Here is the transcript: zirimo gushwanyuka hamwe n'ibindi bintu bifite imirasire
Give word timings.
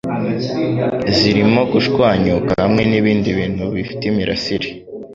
zirimo 1.17 1.61
gushwanyuka 1.71 2.51
hamwe 2.63 2.81
n'ibindi 2.89 3.29
bintu 3.39 3.63
bifite 3.75 4.01
imirasire 4.11 4.69